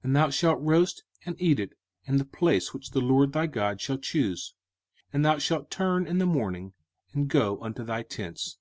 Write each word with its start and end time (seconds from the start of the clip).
05:016:007 0.00 0.04
And 0.04 0.16
thou 0.16 0.28
shalt 0.28 0.60
roast 0.60 1.02
and 1.24 1.36
eat 1.40 1.58
it 1.58 1.72
in 2.04 2.18
the 2.18 2.26
place 2.26 2.74
which 2.74 2.90
the 2.90 3.00
LORD 3.00 3.32
thy 3.32 3.46
God 3.46 3.80
shall 3.80 3.96
choose: 3.96 4.52
and 5.14 5.24
thou 5.24 5.38
shalt 5.38 5.70
turn 5.70 6.06
in 6.06 6.18
the 6.18 6.26
morning, 6.26 6.74
and 7.14 7.26
go 7.26 7.58
unto 7.62 7.82
thy 7.82 8.02
tents. 8.02 8.58